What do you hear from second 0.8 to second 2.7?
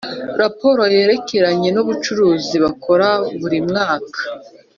yerekeranye n’ubucuruzi